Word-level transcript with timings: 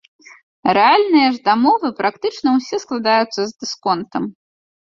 Рэальныя 0.77 1.27
ж 1.35 1.41
дамовы 1.49 1.87
практычна 2.01 2.55
ўсе 2.57 2.81
складаюцца 2.87 3.41
з 3.45 3.49
дысконтам. 3.59 4.23